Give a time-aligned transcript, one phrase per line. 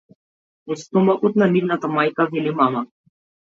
[0.75, 2.87] Од стомакот на нивната мајка, вели мама.